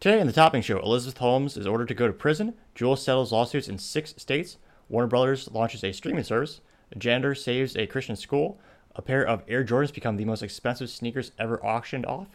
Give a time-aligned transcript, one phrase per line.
[0.00, 2.54] Today on the Topping Show, Elizabeth Holmes is ordered to go to prison.
[2.76, 4.56] Juul settles lawsuits in six states.
[4.88, 6.60] Warner Brothers launches a streaming service.
[6.92, 8.60] A janitor saves a Christian school.
[8.94, 12.28] A pair of Air Jordans become the most expensive sneakers ever auctioned off.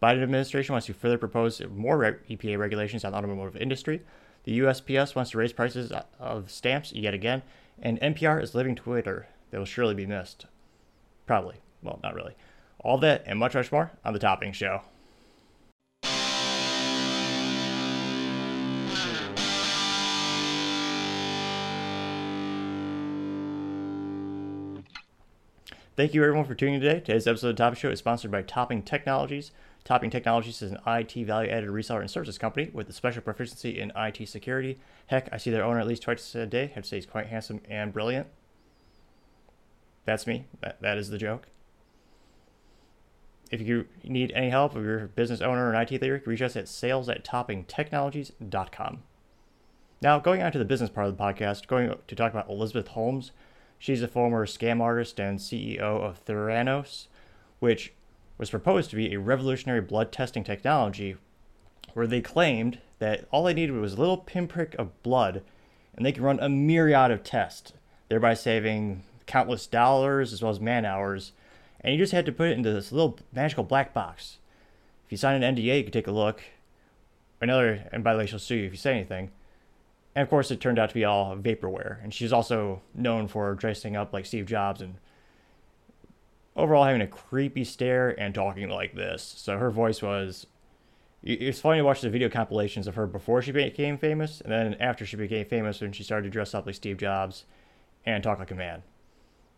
[0.00, 4.00] Biden administration wants to further propose more EPA regulations on the automotive industry.
[4.44, 7.42] The USPS wants to raise prices of stamps yet again.
[7.82, 9.26] And NPR is leaving Twitter.
[9.50, 10.46] They will surely be missed.
[11.26, 11.56] Probably.
[11.82, 12.36] Well, not really.
[12.78, 14.82] All that and much, much more on The Topping Show.
[25.98, 27.00] Thank you everyone for tuning in today.
[27.00, 29.50] Today's episode of the Topping Show is sponsored by Topping Technologies.
[29.82, 33.80] Topping Technologies is an IT value added reseller and services company with a special proficiency
[33.80, 34.78] in IT security.
[35.08, 36.72] Heck, I see their owner at least twice a day.
[36.76, 38.28] I'd say he's quite handsome and brilliant.
[40.04, 40.44] That's me.
[40.60, 41.48] That, that is the joke.
[43.50, 46.42] If you need any help, if you're a business owner or an IT leader, reach
[46.42, 49.02] us at sales at toppingtechnologies.com.
[50.00, 52.86] Now, going on to the business part of the podcast, going to talk about Elizabeth
[52.86, 53.32] Holmes.
[53.78, 57.06] She's a former scam artist and CEO of Theranos,
[57.60, 57.92] which
[58.36, 61.16] was proposed to be a revolutionary blood testing technology
[61.94, 65.42] where they claimed that all they needed was a little pinprick of blood
[65.96, 67.72] and they could run a myriad of tests,
[68.08, 71.32] thereby saving countless dollars as well as man hours.
[71.80, 74.38] And you just had to put it into this little magical black box.
[75.06, 76.42] If you sign an NDA, you could take a look.
[77.40, 79.30] Another, and by the way, she'll sue you if you say anything.
[80.18, 82.02] And of course, it turned out to be all vaporware.
[82.02, 84.96] And she's also known for dressing up like Steve Jobs and
[86.56, 89.22] overall having a creepy stare and talking like this.
[89.22, 90.48] So her voice was.
[91.22, 94.74] It's funny to watch the video compilations of her before she became famous, and then
[94.80, 97.44] after she became famous, when she started to dress up like Steve Jobs
[98.04, 98.82] and talk like a man.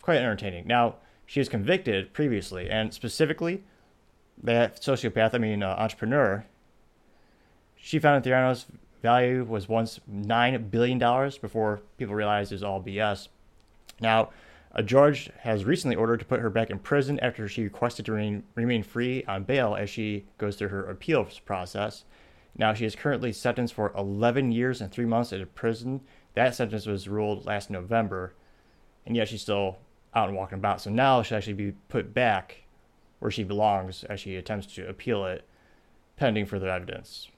[0.02, 0.66] Quite entertaining.
[0.66, 3.64] Now, she was convicted previously, and specifically,
[4.42, 6.44] that sociopath, I mean, uh, entrepreneur,
[7.76, 8.66] she found Theranos
[9.00, 10.98] value was once $9 billion
[11.40, 13.28] before people realized it was all BS.
[14.00, 14.26] Now, uh,
[14.72, 18.12] a judge has recently ordered to put her back in prison after she requested to
[18.12, 22.04] remain, remain free on bail as she goes through her appeals process.
[22.56, 26.02] Now, she is currently sentenced for 11 years and three months in prison.
[26.34, 28.34] That sentence was ruled last November,
[29.04, 29.78] and yet she's still
[30.14, 30.80] out and walking about.
[30.80, 32.62] So now she'll actually be put back
[33.18, 35.44] where she belongs as she attempts to appeal it,
[36.16, 37.28] pending further evidence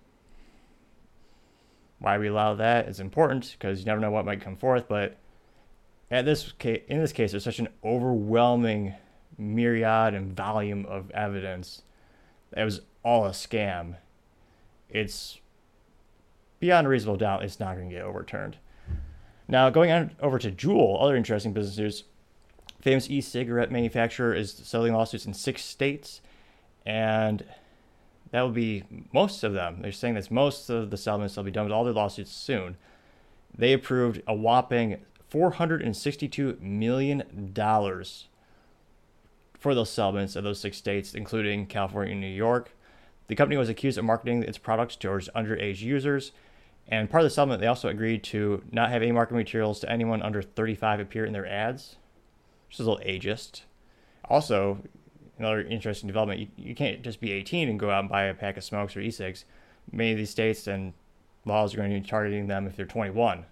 [2.02, 4.86] why we allow that is important because you never know what might come forth.
[4.88, 5.16] But
[6.10, 8.94] at this case, in this case, there's such an overwhelming
[9.38, 11.82] myriad and volume of evidence
[12.52, 13.96] that was all a scam.
[14.90, 15.40] It's
[16.60, 18.56] beyond a reasonable doubt it's not going to get overturned.
[19.48, 22.04] Now, going on over to Juul, other interesting business news.
[22.80, 26.20] Famous e-cigarette manufacturer is settling lawsuits in six states,
[26.84, 27.44] and
[28.32, 28.82] that will be
[29.12, 29.82] most of them.
[29.82, 32.76] They're saying that most of the settlements will be done with all their lawsuits soon.
[33.56, 37.22] They approved a whopping $462 million
[39.58, 42.74] for those settlements of those six states, including California and New York.
[43.28, 46.32] The company was accused of marketing its products towards underage users.
[46.88, 49.90] And part of the settlement, they also agreed to not have any marketing materials to
[49.90, 51.96] anyone under 35 appear in their ads,
[52.66, 53.62] which is a little ageist.
[54.28, 54.78] Also,
[55.38, 56.40] another interesting development.
[56.40, 58.96] You, you can't just be 18 and go out and buy a pack of smokes
[58.96, 59.44] or e-cigs.
[59.90, 60.92] Many of these states and
[61.44, 63.44] laws are going to be targeting them if they're 21.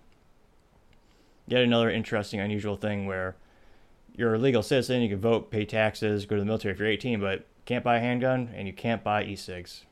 [1.46, 3.36] Yet another interesting, unusual thing where
[4.14, 6.88] you're a legal citizen, you can vote, pay taxes, go to the military if you're
[6.88, 9.84] 18, but can't buy a handgun and you can't buy e-cigs.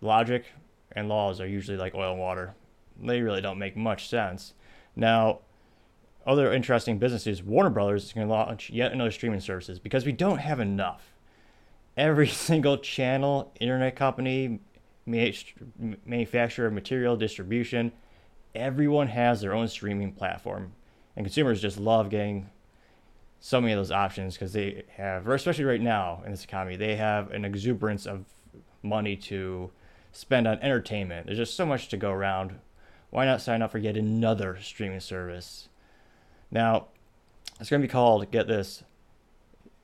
[0.00, 0.46] Logic
[0.92, 2.54] and laws are usually like oil and water.
[3.02, 4.54] They really don't make much sense.
[4.96, 5.40] Now,
[6.26, 10.12] other interesting businesses, Warner Brothers is going to launch yet another streaming services because we
[10.12, 11.14] don't have enough.
[11.96, 14.60] Every single channel, internet company,
[15.06, 17.92] manufacturer, material distribution,
[18.54, 20.72] everyone has their own streaming platform,
[21.16, 22.50] and consumers just love getting
[23.40, 26.96] so many of those options because they have, especially right now in this economy, they
[26.96, 28.24] have an exuberance of
[28.82, 29.70] money to
[30.12, 31.26] spend on entertainment.
[31.26, 32.58] There's just so much to go around.
[33.08, 35.68] Why not sign up for yet another streaming service?
[36.50, 36.88] Now,
[37.58, 38.82] it's going to be called, get this,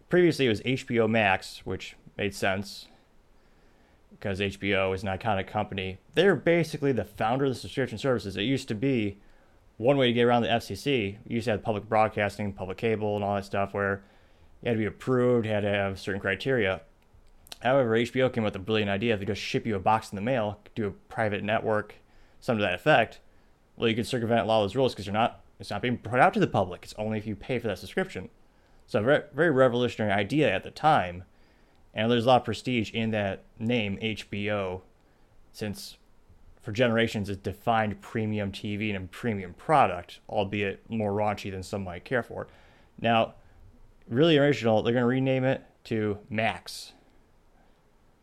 [0.09, 2.87] previously it was HBO Max, which made sense
[4.11, 5.99] because HBO is an iconic company.
[6.15, 8.37] They're basically the founder of the subscription services.
[8.37, 9.19] It used to be
[9.77, 11.19] one way to get around the FCC.
[11.27, 14.03] You used to have public broadcasting, public cable, and all that stuff where
[14.63, 16.81] you had to be approved, had to have certain criteria.
[17.61, 19.15] However, HBO came up with a brilliant idea.
[19.15, 21.97] If they just ship you a box in the mail, do a private network,
[22.41, 23.21] something to that effect,
[23.77, 25.99] well, you could circumvent a lot of those rules because you're not it's not being
[25.99, 26.85] put out to the public.
[26.85, 28.29] It's only if you pay for that subscription.
[28.87, 31.25] So, a very, very revolutionary idea at the time.
[31.95, 34.83] And there's a lot of prestige in that name, HBO.
[35.53, 35.97] since
[36.67, 41.85] for generations it's defined premium TV and a premium product, albeit more raunchy than some
[41.85, 42.49] might care for.
[43.01, 43.35] Now,
[44.09, 46.93] really original, they're going to rename it to Max.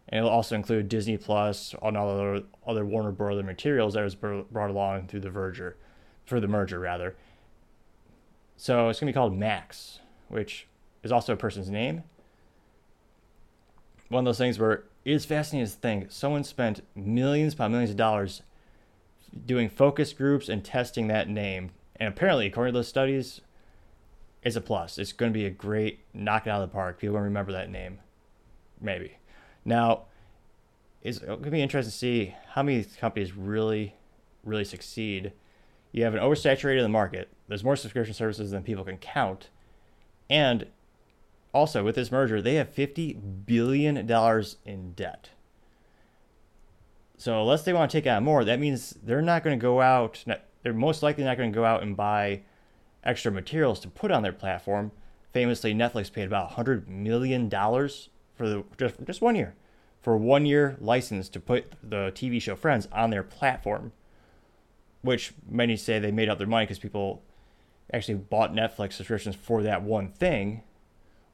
[0.10, 4.70] And it'll also include Disney and all other other Warner Brother materials that was brought
[4.70, 5.78] along through the merger,
[6.26, 7.16] for the merger rather.
[8.58, 10.00] So it's going to be called Max,
[10.30, 10.68] which
[11.04, 12.04] is also a person's name.
[14.10, 17.92] One of those things where it is fascinating to think someone spent millions upon millions
[17.92, 18.42] of dollars
[19.46, 21.72] doing focus groups and testing that name.
[21.98, 23.42] And apparently, according to those studies,
[24.44, 24.98] it's a plus.
[24.98, 27.00] It's going to be a great knock it out of the park.
[27.00, 28.00] People to remember that name.
[28.80, 29.18] Maybe.
[29.66, 30.04] Now,
[31.02, 33.96] it's going to be interesting to see how many companies really,
[34.44, 35.34] really succeed.
[35.94, 37.30] You have an oversaturated market.
[37.48, 39.50] There's more subscription services than people can count.
[40.30, 40.66] And
[41.54, 43.98] also, with this merger, they have $50 billion
[44.66, 45.30] in debt.
[47.16, 49.80] So, unless they want to take out more, that means they're not going to go
[49.80, 50.26] out,
[50.64, 52.42] they're most likely not going to go out and buy
[53.04, 54.92] extra materials to put on their platform.
[55.32, 59.56] Famously, Netflix paid about $100 million for the, just, just one year
[60.04, 63.94] for one year license to put the TV show Friends on their platform,
[65.04, 67.22] which many say they made up their money because people
[67.94, 70.64] actually bought Netflix subscriptions for that one thing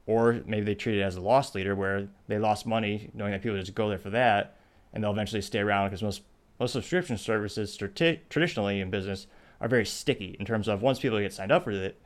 [0.05, 3.43] or maybe they treat it as a loss leader where they lost money knowing that
[3.43, 4.57] people just go there for that
[4.91, 6.21] and they'll eventually stay around because most
[6.59, 9.27] most subscription services traditionally in business
[9.61, 12.01] are very sticky in terms of once people get signed up for it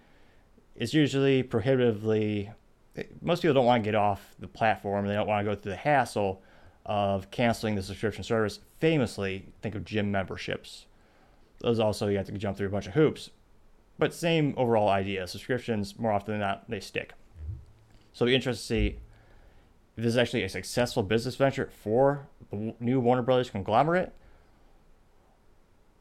[0.76, 2.52] it's usually prohibitively
[3.22, 5.72] most people don't want to get off the platform they don't want to go through
[5.72, 6.44] the hassle
[6.86, 10.88] of canceling the subscription service famously think of gym memberships
[11.64, 13.32] those also you have to jump through a bunch of hoops
[13.98, 17.14] but same overall idea subscriptions more often than not they stick
[18.14, 19.00] so be interesting to see
[19.98, 24.12] if this is actually a successful business venture for the new Warner Brothers conglomerate,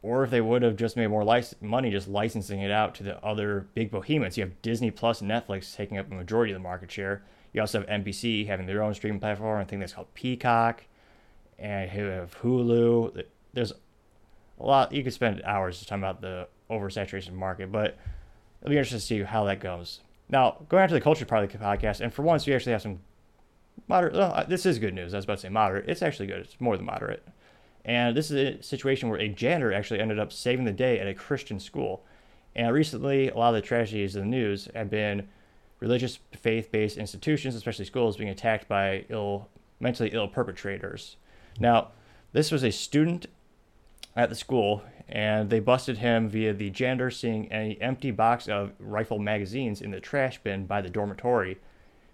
[0.01, 3.03] or if they would have just made more lic- money just licensing it out to
[3.03, 4.37] the other big behemoths.
[4.37, 7.23] You have Disney Plus and Netflix taking up a majority of the market share.
[7.53, 9.61] You also have NBC having their own streaming platform.
[9.61, 10.83] I think that's called Peacock,
[11.59, 13.23] and you have Hulu.
[13.53, 13.73] There's
[14.59, 14.93] a lot.
[14.93, 17.97] You could spend hours just talking about the oversaturation market, but
[18.61, 19.99] it'll be interesting to see how that goes.
[20.29, 22.81] Now, going to the culture part of the podcast, and for once, we actually have
[22.81, 22.99] some
[23.87, 24.13] moderate.
[24.13, 25.13] Well, this is good news.
[25.13, 25.89] I was about to say moderate.
[25.89, 26.41] It's actually good.
[26.41, 27.27] It's more than moderate.
[27.85, 31.07] And this is a situation where a janitor actually ended up saving the day at
[31.07, 32.05] a Christian school.
[32.55, 35.27] And recently, a lot of the tragedies in the news have been
[35.79, 39.49] religious, faith-based institutions, especially schools, being attacked by ill,
[39.81, 41.17] mentally ill perpetrators.
[41.59, 41.89] Now,
[42.31, 43.25] this was a student
[44.15, 48.71] at the school, and they busted him via the janitor seeing an empty box of
[48.79, 51.57] rifle magazines in the trash bin by the dormitory,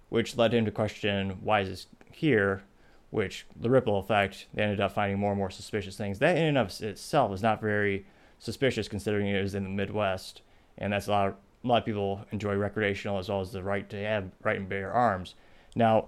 [0.09, 2.63] which led him to question why is this here,
[3.09, 6.19] which the ripple effect, they ended up finding more and more suspicious things.
[6.19, 8.05] That in and of itself is not very
[8.39, 10.41] suspicious considering it was in the Midwest,
[10.77, 13.61] and that's a lot of, a lot of people enjoy recreational as well as the
[13.61, 15.35] right to have right and bear arms.
[15.75, 16.07] Now,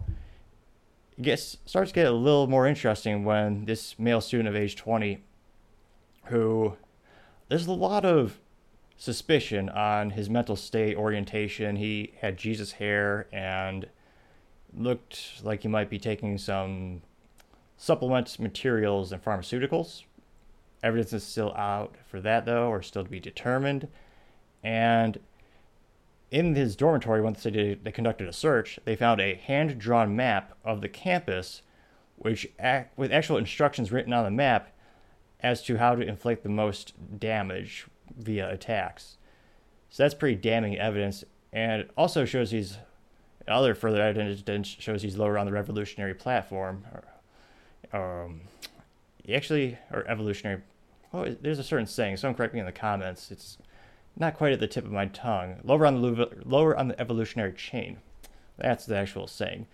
[1.18, 4.78] it gets starts to get a little more interesting when this male student of age
[4.78, 5.22] 20
[6.26, 6.78] who
[7.50, 8.40] there's a lot of
[8.98, 11.76] suspicion on his mental state orientation.
[11.76, 13.88] He had Jesus hair and
[14.78, 17.02] looked like he might be taking some
[17.78, 20.04] supplements, materials and pharmaceuticals.
[20.84, 23.88] Evidence is still out for that, though, or still to be determined.
[24.64, 25.20] And
[26.30, 30.16] in his dormitory, once they, did, they conducted a search, they found a hand drawn
[30.16, 31.64] map of the campus,
[32.18, 34.72] which, act, with actual instructions written on the map,
[35.44, 39.18] as to how to inflict the most damage via attacks.
[39.90, 42.78] So that's pretty damning evidence, and also shows he's
[43.48, 46.86] other further evidence shows he's lower on the revolutionary platform.
[47.92, 48.42] Or, um,
[49.34, 50.62] actually, or evolutionary.
[51.14, 52.18] Oh, there's a certain saying.
[52.18, 53.32] Someone correct me in the comments.
[53.32, 53.58] It's
[54.16, 55.60] not quite at the tip of my tongue.
[55.64, 57.98] Lower on the lower on the evolutionary chain.
[58.58, 59.68] That's the actual saying.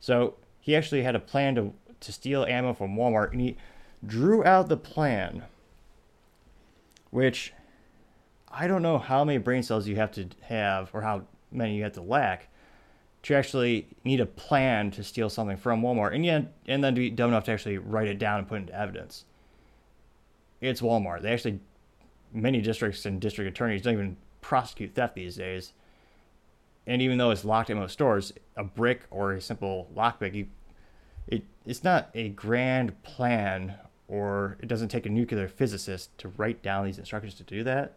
[0.00, 3.56] So he actually had a plan to to steal ammo from Walmart, and he
[4.06, 5.44] drew out the plan,
[7.10, 7.52] which
[8.50, 11.82] I don't know how many brain cells you have to have or how many you
[11.84, 12.48] have to lack
[13.22, 17.00] to actually need a plan to steal something from Walmart and yet and then to
[17.00, 19.24] be dumb enough to actually write it down and put it into evidence.
[20.60, 21.22] It's Walmart.
[21.22, 21.60] They actually
[22.32, 25.72] many districts and district attorneys don't even prosecute theft these days.
[26.86, 30.46] And even though it's locked in most stores, a brick or a simple lockpick, you,
[31.28, 33.76] it it's not a grand plan
[34.08, 37.94] or it doesn't take a nuclear physicist to write down these instructions to do that.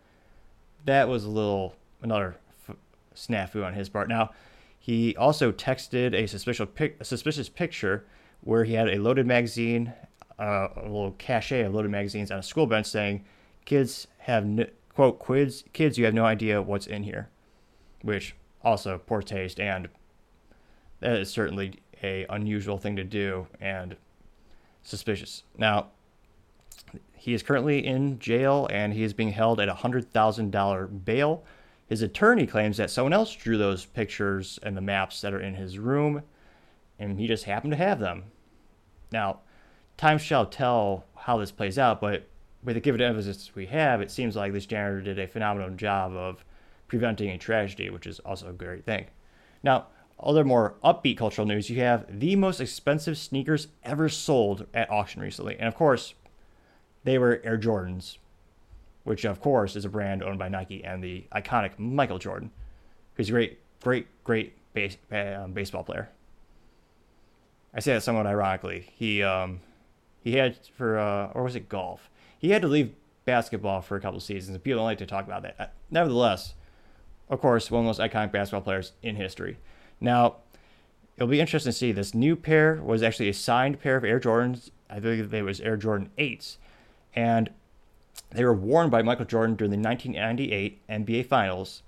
[0.85, 2.75] That was a little another f-
[3.15, 4.07] snafu on his part.
[4.07, 4.31] Now,
[4.79, 8.05] he also texted a suspicious pic- a suspicious picture
[8.41, 9.93] where he had a loaded magazine
[10.38, 13.24] uh, a little cachet of loaded magazines on a school bench saying,
[13.63, 17.29] "Kids have quote quiz kids you have no idea what's in here,"
[18.01, 19.88] which also poor taste and
[21.00, 23.95] that is certainly a unusual thing to do and
[24.83, 25.43] suspicious.
[25.57, 25.88] Now,
[27.15, 31.43] he is currently in jail and he is being held at a $100,000 bail.
[31.88, 35.55] His attorney claims that someone else drew those pictures and the maps that are in
[35.55, 36.24] his room,
[36.98, 38.24] and he just happened to have them.
[39.12, 39.39] Now,
[39.98, 42.27] time shall tell how this plays out, but
[42.63, 46.13] with the given evidence we have, it seems like this janitor did a phenomenal job
[46.13, 46.43] of
[46.88, 49.05] preventing a tragedy, which is also a great thing.
[49.63, 49.88] Now,
[50.19, 55.22] other more upbeat cultural news, you have the most expensive sneakers ever sold at auction
[55.22, 55.57] recently.
[55.57, 56.13] And of course,
[57.05, 58.17] they were Air Jordans,
[59.05, 62.51] which of course is a brand owned by Nike and the iconic Michael Jordan,
[63.13, 66.09] who's a great, great, great base, um, baseball player.
[67.74, 68.91] I say that somewhat ironically.
[68.95, 69.62] He um,
[70.21, 72.09] he had for uh, or was it golf?
[72.38, 72.91] He had to leave
[73.25, 75.55] basketball for a couple seasons, people don't like to talk about that.
[75.59, 76.53] Uh, nevertheless,
[77.29, 79.57] of course, one of the most iconic basketball players in history.
[80.00, 80.38] Now,
[81.17, 81.91] it'll be interesting to see.
[81.91, 84.69] This new pair was actually a signed pair of Air Jordans.
[84.89, 86.57] I believe it was Air Jordan 8s.
[87.15, 87.50] And
[88.31, 91.84] they were worn by Michael Jordan during the 1998 NBA Finals.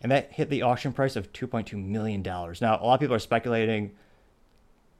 [0.00, 2.22] And that hit the auction price of $2.2 million.
[2.22, 3.92] Now, a lot of people are speculating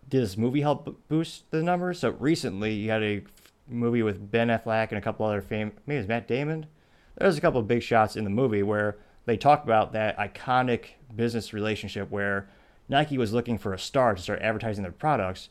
[0.08, 2.00] did this movie help boost the numbers?
[2.00, 3.22] So recently, you had a
[3.68, 6.66] movie with Ben Affleck and a couple other fame, maybe it's Matt Damon.
[7.18, 10.90] There's a couple of big shots in the movie where they talk about that iconic
[11.14, 12.48] business relationship where
[12.88, 15.48] Nike was looking for a star to start advertising their products.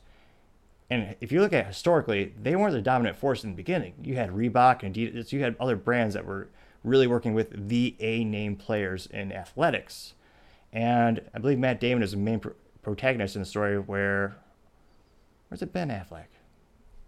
[0.88, 3.94] And if you look at historically, they weren't the dominant force in the beginning.
[4.02, 6.48] You had Reebok and Adidas, you had other brands that were
[6.84, 10.14] really working with the A name players in athletics.
[10.72, 14.36] And I believe Matt Damon is the main pro- protagonist in the story where,
[15.48, 16.26] where's it Ben Affleck?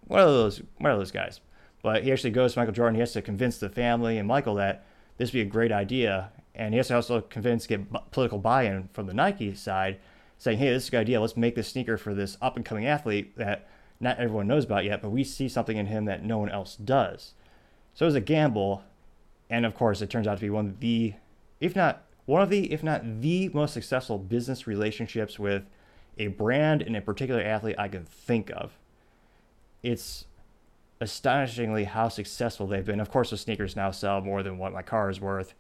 [0.07, 1.41] One of those, one of those guys.
[1.83, 2.97] But he actually goes to Michael Jordan.
[2.97, 4.85] He has to convince the family and Michael that
[5.17, 8.89] this would be a great idea and he has to also convince, get political buy-in
[8.93, 10.01] from the Nike side,
[10.39, 11.21] saying, "Hey, this is a good idea.
[11.21, 13.69] Let's make this sneaker for this up-and-coming athlete that
[14.01, 16.77] not everyone knows about yet, but we see something in him that no one else
[16.77, 17.35] does."
[17.95, 18.85] So it was a gamble,
[19.51, 21.15] and of course, it turns out to be one of the,
[21.61, 25.65] if not one of the, if not the most successful business relationships with
[26.19, 28.79] a brand and a particular athlete I can think of.
[29.83, 30.27] It's
[31.01, 33.01] astonishingly how successful they've been.
[33.01, 35.55] Of course, the sneakers now sell more than what my car is worth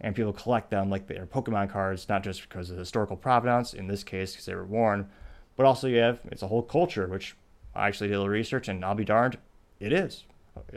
[0.00, 3.86] and people collect them like they're Pokemon cards, not just because of historical provenance, in
[3.86, 5.08] this case, because they were worn,
[5.56, 7.36] but also you have it's a whole culture, which
[7.74, 9.38] I actually did a little research, and I'll be darned,
[9.78, 10.24] it is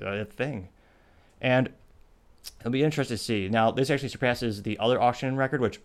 [0.01, 0.70] a thing.
[1.42, 1.70] And
[2.60, 3.50] it'll be interesting to see.
[3.50, 5.80] Now, this actually surpasses the other auction record, which,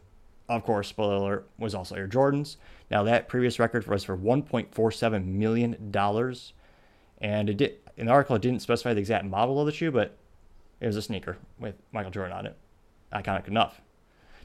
[0.49, 2.57] of course, spoiler alert, was also Air Jordans.
[2.91, 5.95] Now, that previous record was for $1.47 million.
[7.21, 9.91] And it did, in the article, it didn't specify the exact model of the shoe,
[9.91, 10.17] but
[10.81, 12.57] it was a sneaker with Michael Jordan on it
[13.13, 13.81] iconic enough.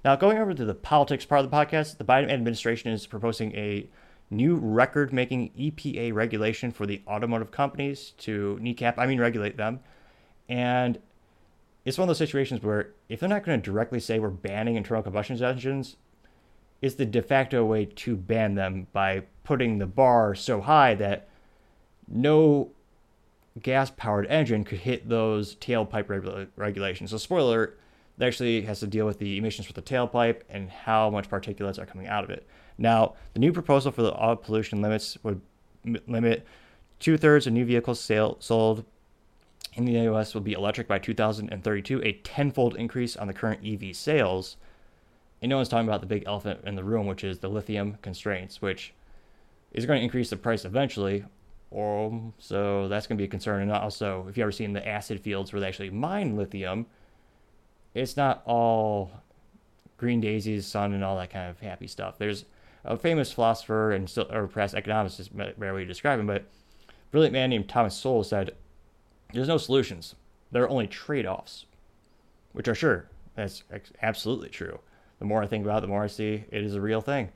[0.03, 3.55] Now, going over to the politics part of the podcast, the Biden administration is proposing
[3.55, 3.87] a
[4.29, 9.79] new record making EPA regulation for the automotive companies to kneecap, I mean, regulate them.
[10.49, 10.99] And
[11.85, 14.75] it's one of those situations where if they're not going to directly say we're banning
[14.75, 15.95] internal combustion engines,
[16.81, 21.29] it's the de facto way to ban them by putting the bar so high that
[22.07, 22.71] no
[23.61, 27.11] gas powered engine could hit those tailpipe regula- regulations.
[27.11, 27.75] So, spoiler
[28.17, 31.79] that actually has to deal with the emissions for the tailpipe and how much particulates
[31.79, 32.47] are coming out of it.
[32.77, 35.41] Now, the new proposal for the auto pollution limits would
[35.85, 36.45] m- limit
[36.99, 38.85] two thirds of new vehicles sale- sold
[39.75, 43.95] in the US will be electric by 2032, a tenfold increase on the current EV
[43.95, 44.57] sales.
[45.41, 47.97] And no one's talking about the big elephant in the room, which is the lithium
[48.01, 48.93] constraints, which
[49.71, 51.25] is going to increase the price eventually.
[51.71, 53.63] Or so that's going to be a concern.
[53.63, 56.85] And also, if you ever seen the acid fields where they actually mine lithium,
[57.93, 59.11] it's not all
[59.97, 62.17] green daisies, sun, and all that kind of happy stuff.
[62.17, 62.45] There's
[62.83, 66.45] a famous philosopher and still, or perhaps economist is a describe him, but
[67.11, 68.51] brilliant man named Thomas Sowell said,
[69.31, 70.15] "There's no solutions.
[70.51, 71.65] There are only trade-offs,"
[72.51, 73.07] which are sure.
[73.35, 73.63] That's
[74.01, 74.79] absolutely true.
[75.19, 77.29] The more I think about it, the more I see it is a real thing.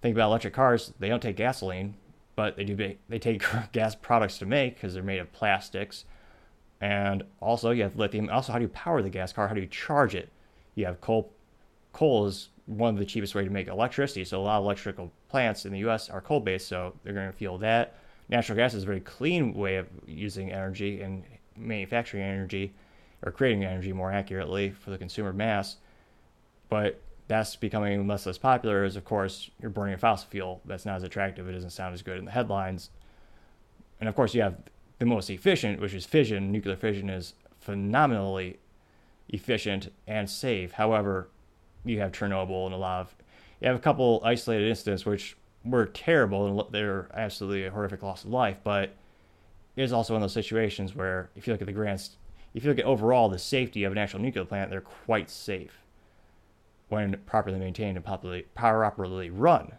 [0.00, 1.94] Think about electric cars; they don't take gasoline,
[2.34, 2.96] but they do.
[3.08, 6.04] They take gas products to make because they're made of plastics
[6.80, 8.28] and also you have lithium.
[8.30, 9.48] Also, how do you power the gas car?
[9.48, 10.30] How do you charge it?
[10.74, 11.32] You have coal.
[11.92, 14.24] Coal is one of the cheapest way to make electricity.
[14.24, 16.08] So a lot of electrical plants in the U.S.
[16.08, 17.96] are coal-based, so they're going to feel that.
[18.28, 21.24] Natural gas is a very clean way of using energy and
[21.56, 22.72] manufacturing energy,
[23.24, 25.76] or creating energy more accurately for the consumer mass.
[26.68, 28.84] But that's becoming less less popular.
[28.84, 31.48] Is of course you're burning a fossil fuel that's not as attractive.
[31.48, 32.90] It doesn't sound as good in the headlines.
[34.00, 34.56] And of course you have
[35.00, 36.52] the most efficient, which is fission.
[36.52, 38.58] Nuclear fission is phenomenally
[39.30, 40.72] efficient and safe.
[40.72, 41.28] However,
[41.84, 43.14] you have Chernobyl and a lot of
[43.60, 48.24] you have a couple isolated incidents which were terrible and they're absolutely a horrific loss
[48.24, 48.58] of life.
[48.62, 48.94] But
[49.74, 52.08] it is also one of those situations where if you look at the grand,
[52.54, 55.78] if you look at overall the safety of a national nuclear plant, they're quite safe
[56.88, 59.72] when properly maintained and properly, properly run.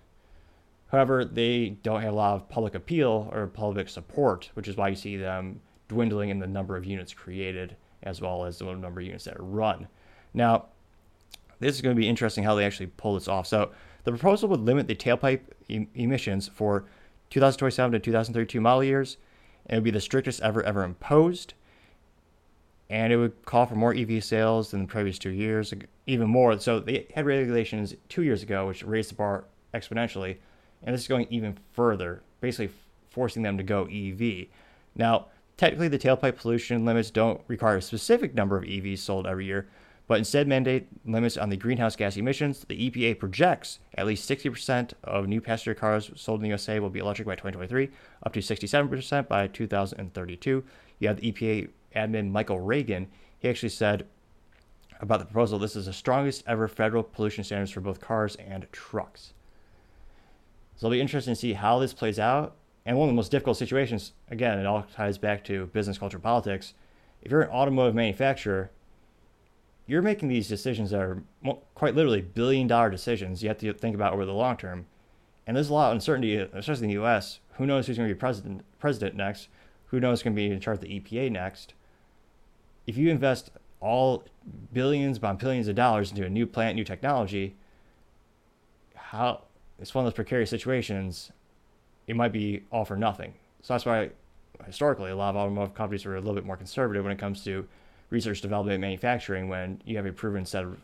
[0.91, 4.89] However, they don't have a lot of public appeal or public support, which is why
[4.89, 9.00] you see them dwindling in the number of units created as well as the number
[9.00, 9.88] of units that are run.
[10.33, 10.65] Now,
[11.60, 13.48] this is going to be interesting how they actually pull this off.
[13.48, 13.71] So,
[14.03, 16.86] the proposal would limit the tailpipe em- emissions for
[17.29, 19.17] 2027 to 2032 model years,
[19.67, 21.53] and it would be the strictest ever ever imposed.
[22.89, 25.74] And it would call for more EV sales than the previous two years,
[26.07, 26.60] even more.
[26.60, 30.38] So they had regulations two years ago, which raised the bar exponentially
[30.84, 32.74] and this is going even further, basically
[33.10, 34.48] forcing them to go EV.
[34.96, 39.46] Now, technically, the tailpipe pollution limits don't require a specific number of EVs sold every
[39.46, 39.68] year,
[40.08, 42.66] but instead mandate limits on the greenhouse gas emissions.
[42.68, 46.90] The EPA projects at least 60% of new passenger cars sold in the USA will
[46.90, 47.90] be electric by 2023,
[48.26, 50.64] up to 67% by 2032.
[51.00, 53.08] You have the EPA admin Michael Regan.
[53.40, 54.06] He actually said
[55.00, 58.68] about the proposal this is the strongest ever federal pollution standards for both cars and
[58.72, 59.34] trucks.
[60.82, 62.56] So it'll be interesting to see how this plays out.
[62.88, 66.18] And one of the most difficult situations, again, it all ties back to business culture
[66.18, 66.74] politics.
[67.22, 68.72] If you're an automotive manufacturer,
[69.86, 71.22] you're making these decisions that are
[71.76, 74.88] quite literally billion dollar decisions you have to think about over the long term.
[75.46, 77.42] And there's a lot of uncertainty, especially in the US.
[77.58, 79.50] Who knows who's going to be president, president next?
[79.90, 81.76] Who knows who's going to be in charge of the EPA next?
[82.88, 84.24] If you invest all
[84.74, 87.56] billions upon billions of dollars into a new plant, new technology,
[88.96, 89.44] how
[89.82, 91.32] it's one of those precarious situations.
[92.08, 93.34] It might be all for nothing.
[93.62, 94.12] So that's why
[94.66, 97.44] historically a lot of automotive companies are a little bit more conservative when it comes
[97.46, 97.68] to
[98.10, 99.50] research, development, manufacturing.
[99.50, 100.78] When you have a proven set of,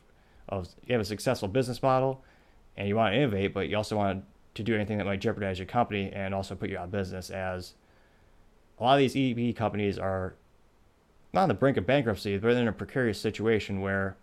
[0.50, 2.24] of you have a successful business model,
[2.76, 4.24] and you want to innovate, but you also want
[4.56, 7.30] to do anything that might jeopardize your company and also put you out of business.
[7.30, 7.74] As
[8.80, 10.36] a lot of these EV companies are
[11.34, 14.16] not on the brink of bankruptcy, but they're in a precarious situation where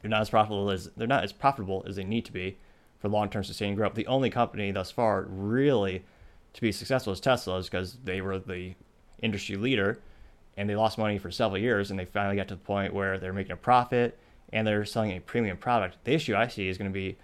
[0.00, 2.58] they're not as profitable as they're not as profitable as they need to be
[3.04, 3.94] for long-term sustained growth.
[3.94, 6.02] The only company thus far really
[6.54, 8.74] to be successful is Tesla, is because they were the
[9.20, 9.98] industry leader,
[10.56, 13.18] and they lost money for several years, and they finally got to the point where
[13.18, 14.18] they're making a profit
[14.54, 15.98] and they're selling a premium product.
[16.04, 17.18] The issue I see is going to be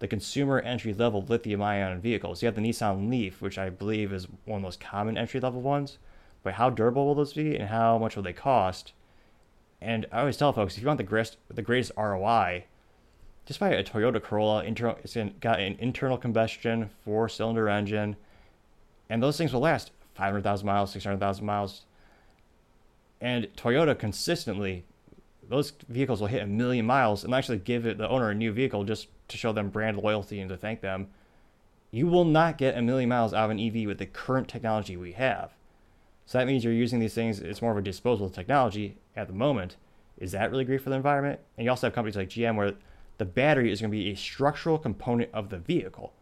[0.00, 2.42] the consumer entry level lithium ion vehicles.
[2.42, 5.38] You have the Nissan Leaf, which I believe is one of the most common entry
[5.38, 5.98] level ones.
[6.42, 8.94] But how durable will those be and how much will they cost?
[9.80, 12.64] And I always tell folks if you want the greatest, the greatest ROI,
[13.50, 14.62] just a Toyota Corolla.
[14.62, 18.14] Internal, it's got an internal combustion four cylinder engine,
[19.08, 21.82] and those things will last 500,000 miles, 600,000 miles.
[23.20, 24.84] And Toyota consistently,
[25.48, 28.52] those vehicles will hit a million miles and actually give it, the owner a new
[28.52, 31.08] vehicle just to show them brand loyalty and to thank them.
[31.90, 34.96] You will not get a million miles out of an EV with the current technology
[34.96, 35.50] we have.
[36.24, 39.34] So that means you're using these things, it's more of a disposable technology at the
[39.34, 39.74] moment.
[40.18, 41.40] Is that really great for the environment?
[41.58, 42.74] And you also have companies like GM where
[43.20, 46.14] the battery is going to be a structural component of the vehicle.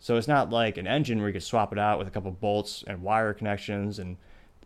[0.00, 2.32] So it's not like an engine where you could swap it out with a couple
[2.32, 4.00] bolts and wire connections.
[4.00, 4.16] And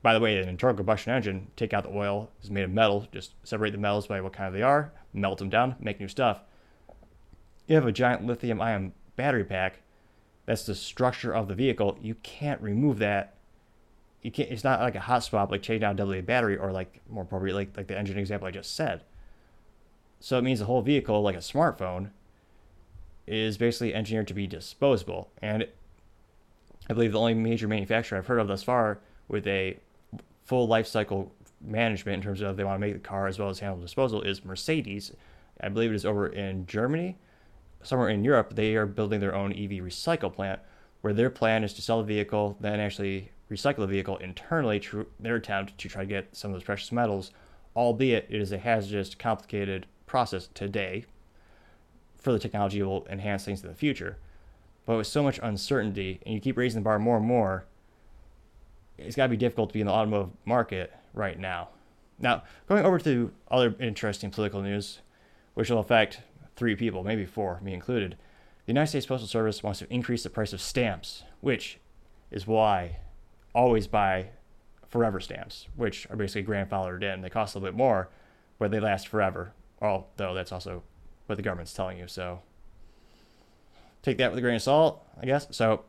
[0.03, 3.07] by the way, an internal combustion engine, take out the oil, is made of metal,
[3.13, 6.41] just separate the metals by what kind they are, melt them down, make new stuff.
[7.67, 9.81] You have a giant lithium ion battery pack.
[10.47, 11.99] That's the structure of the vehicle.
[12.01, 13.35] You can't remove that.
[14.23, 14.51] You can't.
[14.51, 17.55] It's not like a hot swap, like changing out a battery, or like more appropriate,
[17.55, 19.03] like like the engine example I just said.
[20.21, 22.11] So it means the whole vehicle, like a smartphone,
[23.27, 25.31] is basically engineered to be disposable.
[25.43, 25.67] And
[26.89, 29.79] I believe the only major manufacturer I've heard of thus far with a
[30.45, 33.51] full life cycle management in terms of they want to make the car as well
[33.51, 35.13] as handle disposal is Mercedes.
[35.61, 37.17] I believe it is over in Germany.
[37.83, 40.61] Somewhere in Europe, they are building their own EV recycle plant
[41.01, 45.07] where their plan is to sell the vehicle, then actually recycle the vehicle internally to
[45.21, 47.31] their attempt to try to get some of those precious metals,
[47.77, 51.05] albeit it is a hazardous, complicated process today.
[52.19, 54.19] Further technology will enhance things in the future.
[54.87, 57.67] But with so much uncertainty, and you keep raising the bar more and more,
[58.97, 61.69] it's got to be difficult to be in the automotive market right now.
[62.19, 65.01] Now, going over to other interesting political news,
[65.55, 66.23] which will affect
[66.57, 68.17] three people, maybe four, me included.
[68.67, 71.79] The United States Postal Service wants to increase the price of stamps, which
[72.31, 72.97] is why
[73.55, 74.31] always buy
[74.89, 77.21] forever stamps, which are basically grandfathered in.
[77.21, 78.09] They cost a little bit more,
[78.59, 79.53] but they last forever.
[79.81, 80.83] Although that's also
[81.27, 82.09] what the government's telling you.
[82.09, 82.41] So
[84.03, 85.47] take that with a grain of salt, I guess.
[85.51, 85.85] So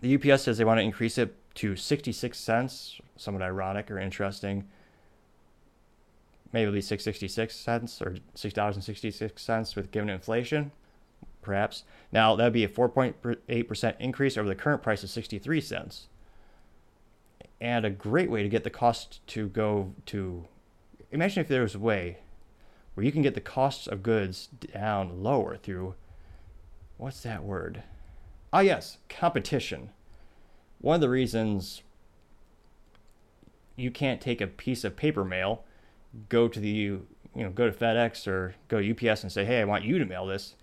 [0.00, 4.68] the UPS says they want to increase it to 66 cents, somewhat ironic or interesting.
[6.52, 10.72] Maybe it'll be 666 cents or $6.66 with given inflation,
[11.42, 11.84] perhaps.
[12.10, 16.08] Now, that would be a 4.8% increase over the current price of 63 cents.
[17.60, 20.46] And a great way to get the cost to go to
[21.12, 22.18] imagine if there was a way
[22.94, 25.94] where you can get the costs of goods down lower through
[26.96, 27.82] what's that word?
[28.52, 29.90] Ah, yes, competition.
[30.80, 31.82] One of the reasons
[33.76, 35.64] you can't take a piece of paper mail,
[36.28, 39.64] go to the you know go to FedEx or go UPS and say, "Hey, I
[39.64, 40.54] want you to mail this."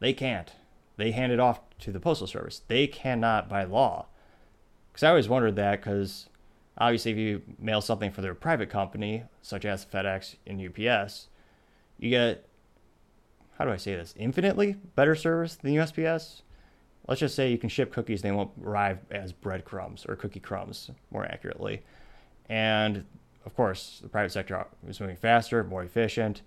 [0.00, 0.52] They can't.
[0.96, 2.62] They hand it off to the postal service.
[2.66, 4.06] They cannot by law.
[4.92, 6.28] Because I always wondered that because
[6.76, 11.28] obviously if you mail something for their private company, such as FedEx and UPS,
[11.98, 12.48] you get
[13.58, 14.14] how do I say this?
[14.16, 16.42] Infinitely better service than USPS.
[17.08, 20.90] Let's just say you can ship cookies, they won't arrive as breadcrumbs or cookie crumbs,
[21.10, 21.82] more accurately.
[22.48, 23.04] And
[23.44, 26.42] of course, the private sector is moving faster, more efficient,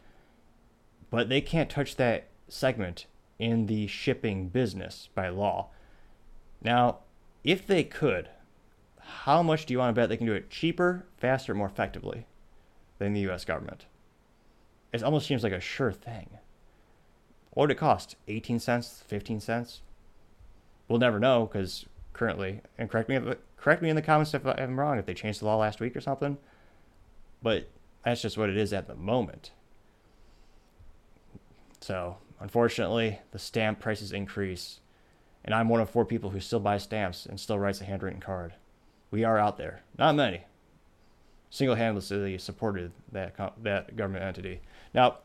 [1.09, 3.07] but they can't touch that segment
[3.39, 5.69] in the shipping business by law.
[6.63, 6.99] Now,
[7.43, 8.29] if they could,
[8.99, 12.27] how much do you want to bet they can do it cheaper, faster, more effectively
[12.99, 13.87] than the US government?
[14.93, 16.29] It almost seems like a sure thing.
[17.51, 18.15] What would it cost?
[18.27, 19.03] 18 cents?
[19.07, 19.81] 15 cents?
[20.87, 23.19] We'll never know because currently, and correct me,
[23.57, 25.95] correct me in the comments if I'm wrong, if they changed the law last week
[25.95, 26.37] or something.
[27.41, 27.69] But
[28.03, 29.51] that's just what it is at the moment.
[31.79, 34.79] So, unfortunately, the stamp prices increase.
[35.43, 38.21] And I'm one of four people who still buys stamps and still writes a handwritten
[38.21, 38.53] card.
[39.09, 39.81] We are out there.
[39.97, 40.43] Not many.
[41.51, 44.61] Single handedly supported that, that government entity.
[44.93, 45.17] Now,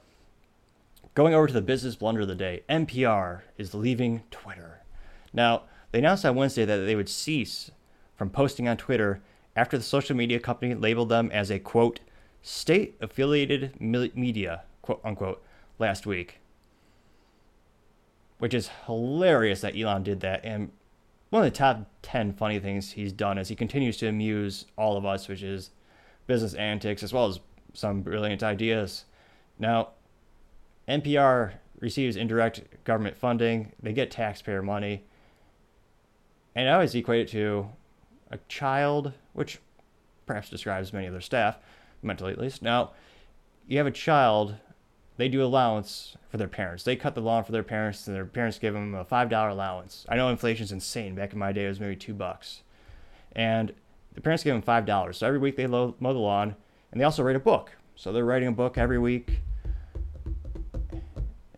[1.14, 4.82] going over to the business blunder of the day, NPR is leaving Twitter.
[5.32, 5.62] Now,
[5.92, 7.70] they announced on Wednesday that they would cease
[8.16, 9.22] from posting on Twitter
[9.54, 12.00] after the social media company labeled them as a quote
[12.42, 15.42] state affiliated media quote unquote
[15.78, 16.38] last week
[18.38, 20.70] which is hilarious that Elon did that and
[21.30, 24.96] one of the top 10 funny things he's done is he continues to amuse all
[24.96, 25.70] of us which is
[26.26, 27.40] business antics as well as
[27.72, 29.04] some brilliant ideas
[29.58, 29.90] now,
[30.88, 35.04] NPR receives indirect government funding, they get taxpayer money.
[36.54, 37.68] And I always equate it to
[38.30, 39.58] a child, which
[40.26, 41.58] perhaps describes many of their staff,
[42.02, 42.62] mentally at least.
[42.62, 42.92] Now,
[43.66, 44.56] you have a child,
[45.16, 46.84] they do allowance for their parents.
[46.84, 50.06] They cut the lawn for their parents, and their parents give them a $5 allowance.
[50.08, 51.14] I know inflation's insane.
[51.14, 52.62] Back in my day, it was maybe two bucks.
[53.32, 53.72] And
[54.16, 55.14] the parents give them $5.
[55.14, 56.56] So every week they mow the lawn,
[56.90, 57.76] and they also write a book.
[57.94, 59.40] So they're writing a book every week,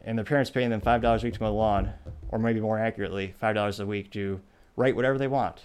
[0.02, 1.92] and their parents paying them five dollars a week to mow the lawn,
[2.28, 4.40] or maybe more accurately, five dollars a week to
[4.76, 5.62] write whatever they want.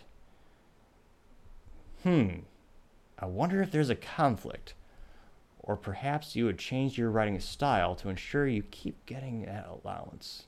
[2.04, 2.30] Hmm.
[3.20, 4.74] I wonder if there's a conflict.
[5.60, 10.48] Or perhaps you would change your writing style to ensure you keep getting that allowance.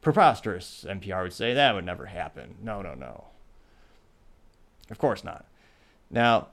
[0.00, 1.54] Preposterous, NPR would say.
[1.54, 2.56] That would never happen.
[2.60, 3.26] No, no, no.
[4.90, 5.46] Of course not.
[6.10, 6.48] Now,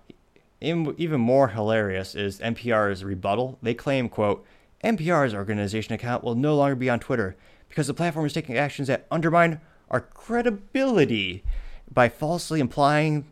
[0.61, 3.59] even more hilarious is NPR's rebuttal.
[3.61, 4.45] They claim, quote,
[4.83, 7.35] NPR's organization account will no longer be on Twitter
[7.69, 11.43] because the platform is taking actions that undermine our credibility
[11.91, 13.25] by falsely implying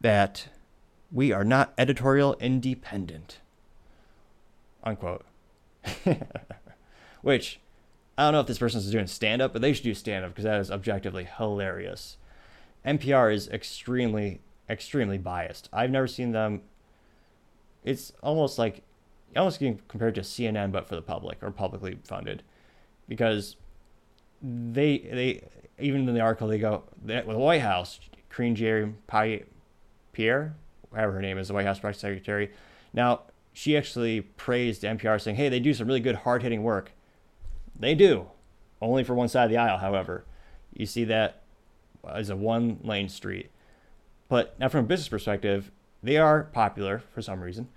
[0.00, 0.48] that
[1.10, 3.38] we are not editorial independent.
[4.82, 5.24] Unquote.
[7.22, 7.60] Which,
[8.18, 10.24] I don't know if this person is doing stand up, but they should do stand
[10.24, 12.16] up because that is objectively hilarious.
[12.84, 15.68] NPR is extremely extremely biased.
[15.72, 16.62] I've never seen them.
[17.84, 18.82] It's almost like
[19.36, 22.42] almost getting compared to CNN, but for the public or publicly funded,
[23.08, 23.56] because
[24.42, 28.96] they they even in the article they go that with the White House, Karine Jean
[30.12, 30.54] Pierre,
[30.90, 32.50] whatever her name is, the White House press secretary.
[32.92, 36.92] Now she actually praised NPR, saying, "Hey, they do some really good, hard hitting work."
[37.78, 38.28] They do,
[38.80, 39.78] only for one side of the aisle.
[39.78, 40.24] However,
[40.72, 41.43] you see that
[42.12, 43.50] as a one lane street.
[44.28, 45.70] But now, from a business perspective,
[46.02, 47.68] they are popular for some reason,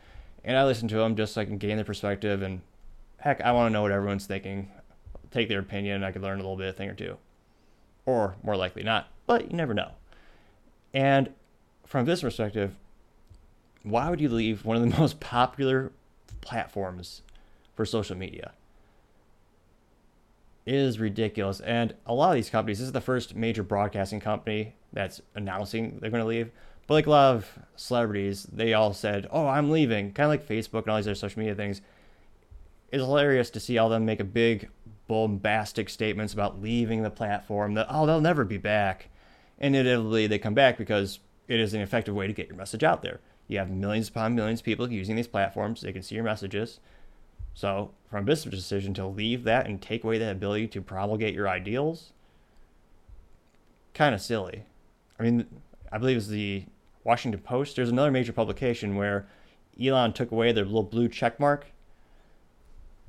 [0.44, 2.42] and I listen to them just so I can gain their perspective.
[2.42, 2.62] And
[3.18, 4.72] heck, I want to know what everyone's thinking.
[5.32, 6.04] Take their opinion.
[6.04, 7.18] I could learn a little bit, a thing or two,
[8.06, 9.08] or more likely not.
[9.26, 9.92] But you never know.
[10.94, 11.30] And
[11.86, 12.76] from this perspective,
[13.84, 15.92] why would you leave one of the most popular
[16.42, 17.22] platforms
[17.76, 18.54] for social media?
[20.68, 21.62] Is ridiculous.
[21.62, 26.00] And a lot of these companies, this is the first major broadcasting company that's announcing
[26.02, 26.52] they're going to leave.
[26.88, 30.46] But like a lot of celebrities, they all said, "Oh, I'm leaving." Kind of like
[30.46, 31.82] Facebook and all these other social media things.
[32.92, 34.68] It's hilarious to see all them make a big
[35.08, 37.76] bombastic statements about leaving the platform.
[37.76, 39.08] That oh, they'll never be back.
[39.58, 42.84] And inevitably, they come back because it is an effective way to get your message
[42.84, 43.22] out there.
[43.48, 45.80] You have millions upon millions of people using these platforms.
[45.80, 46.82] They can see your messages.
[47.58, 51.34] So, from a business decision to leave that and take away that ability to promulgate
[51.34, 52.14] your ideals,
[53.96, 54.66] kind of silly.
[55.20, 55.48] I mean,
[55.92, 56.66] I believe it's the
[57.04, 57.76] Washington Post.
[57.76, 59.26] There's another major publication where
[59.84, 61.66] Elon took away their little blue check mark.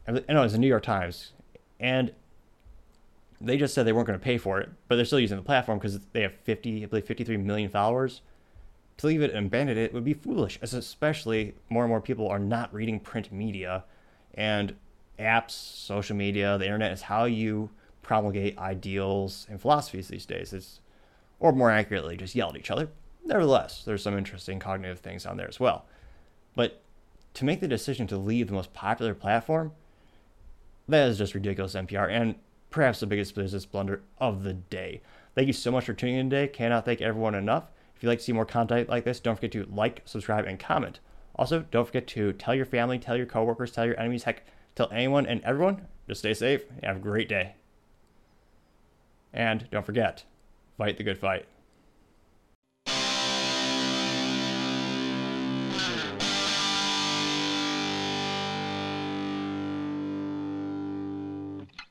[0.07, 1.33] I know it's the New York Times,
[1.79, 2.11] and
[3.43, 5.43] they just said they weren't going to pay for it, but they're still using the
[5.43, 8.23] platform because they have 50, I believe, 53 million followers.
[8.97, 12.39] To leave it and abandon it would be foolish, especially more and more people are
[12.39, 13.85] not reading print media,
[14.35, 14.75] and
[15.19, 17.71] apps, social media, the internet is how you
[18.03, 20.53] promulgate ideals and philosophies these days.
[20.53, 20.81] It's,
[21.41, 22.89] or more accurately, just yell at each other.
[23.25, 25.85] Nevertheless, there's some interesting cognitive things on there as well.
[26.55, 26.81] But
[27.35, 29.73] to make the decision to leave the most popular platform,
[30.89, 32.37] that is just ridiculous NPR and
[32.71, 35.03] perhaps the biggest business blunder of the day.
[35.35, 36.49] Thank you so much for tuning in today.
[36.49, 37.65] Cannot thank everyone enough.
[37.95, 40.59] If you'd like to see more content like this, don't forget to like, subscribe, and
[40.59, 41.01] comment.
[41.39, 44.43] Also, don't forget to tell your family, tell your coworkers, tell your enemies, heck,
[44.75, 45.87] tell anyone and everyone.
[46.09, 46.65] Just stay safe.
[46.83, 47.55] Have a great day.
[49.33, 50.25] And don't forget,
[50.77, 51.47] fight the good fight.